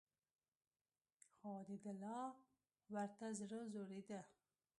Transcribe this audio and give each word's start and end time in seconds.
خو 1.37 1.51
دده 1.67 1.93
لا 2.01 2.19
ورته 2.93 3.25
زړه 3.39 3.59
ځورېده. 3.73 4.21